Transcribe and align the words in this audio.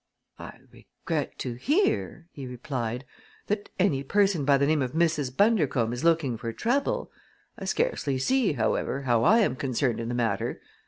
"I 0.39 0.57
regret 0.71 1.37
to 1.37 1.53
hear," 1.53 2.25
he 2.31 2.47
replied, 2.47 3.05
"that 3.45 3.69
any 3.77 4.01
person 4.03 4.45
by 4.45 4.57
the 4.57 4.65
name 4.65 4.81
of 4.81 4.93
Mrs. 4.93 5.31
Bundercombe 5.37 5.93
is 5.93 6.03
looking 6.03 6.37
for 6.37 6.51
trouble. 6.51 7.11
I 7.55 7.65
scarcely 7.65 8.17
see, 8.17 8.53
however, 8.53 9.03
how 9.03 9.23
I 9.23 9.41
am 9.41 9.55
concerned 9.55 9.99
in 9.99 10.09
the 10.09 10.15
matter. 10.15 10.59